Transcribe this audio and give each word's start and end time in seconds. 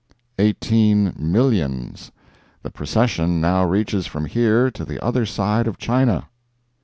"Eighteen 0.39 1.13
millions—the 1.15 2.71
procession 2.71 3.39
now 3.39 3.63
reaches 3.63 4.07
from 4.07 4.25
here 4.25 4.71
to 4.71 4.83
the 4.83 4.99
other 4.99 5.27
side 5.27 5.67
of 5.67 5.77
China." 5.77 6.27